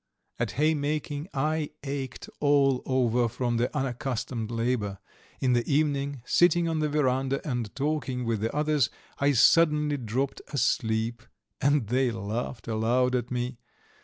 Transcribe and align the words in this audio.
At 0.39 0.53
haymaking 0.53 1.27
I 1.31 1.69
ached 1.83 2.27
all 2.39 2.81
over 2.87 3.29
from 3.29 3.57
the 3.57 3.69
unaccustomed 3.77 4.49
labour; 4.49 4.97
in 5.39 5.53
the 5.53 5.63
evening, 5.71 6.23
sitting 6.25 6.67
on 6.67 6.79
the 6.79 6.89
verandah 6.89 7.39
and 7.47 7.69
talking 7.75 8.25
with 8.25 8.39
the 8.41 8.51
others, 8.51 8.89
I 9.19 9.33
suddenly 9.33 9.97
dropped 9.97 10.41
asleep, 10.51 11.21
and 11.61 11.85
they 11.85 12.09
laughed 12.09 12.67
aloud 12.67 13.13
at 13.13 13.29
me. 13.29 13.59